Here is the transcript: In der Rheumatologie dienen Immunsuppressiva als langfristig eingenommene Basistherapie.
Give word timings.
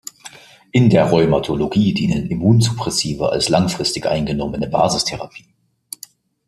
In 0.71 0.89
der 0.89 1.05
Rheumatologie 1.11 1.93
dienen 1.93 2.25
Immunsuppressiva 2.25 3.27
als 3.29 3.49
langfristig 3.49 4.07
eingenommene 4.07 4.67
Basistherapie. 4.67 5.45